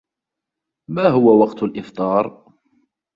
ما 0.89 1.07
هو 1.09 1.39
وقت 1.39 1.63
الإفطار؟ 1.63 2.53